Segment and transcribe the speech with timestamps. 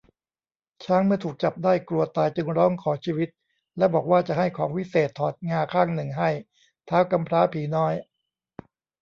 [0.83, 3.29] ช้างเมื่อถูกจับได้กลัวตาย จึงร้องขอชีวิต
[3.77, 6.29] และบอกว่าจะให้ของวิเศษถอดงาข้างหนึ่งให้
[6.89, 7.93] ท้าวกำพร้าผีน้อย